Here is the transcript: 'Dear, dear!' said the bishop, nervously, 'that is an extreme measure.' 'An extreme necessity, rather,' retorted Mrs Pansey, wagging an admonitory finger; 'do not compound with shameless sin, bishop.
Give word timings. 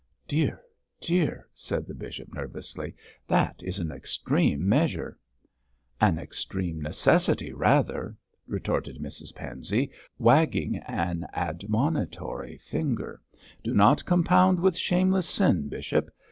'Dear, 0.27 0.59
dear!' 0.99 1.47
said 1.53 1.85
the 1.85 1.93
bishop, 1.93 2.33
nervously, 2.33 2.95
'that 3.27 3.61
is 3.61 3.77
an 3.77 3.91
extreme 3.91 4.67
measure.' 4.67 5.15
'An 6.01 6.17
extreme 6.17 6.81
necessity, 6.81 7.53
rather,' 7.53 8.15
retorted 8.47 8.97
Mrs 8.99 9.35
Pansey, 9.35 9.91
wagging 10.17 10.77
an 10.87 11.27
admonitory 11.35 12.57
finger; 12.57 13.21
'do 13.63 13.75
not 13.75 14.03
compound 14.03 14.59
with 14.59 14.75
shameless 14.75 15.29
sin, 15.29 15.69
bishop. 15.69 16.09